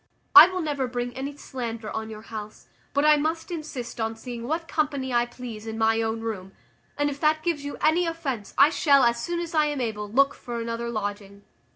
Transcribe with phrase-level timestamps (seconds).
[0.35, 4.47] I will never bring any slander on your house; but I must insist on seeing
[4.47, 6.53] what company I please in my own room;
[6.97, 10.09] and if that gives you any offence, I shall, as soon as I am able,
[10.09, 11.43] look for another lodging."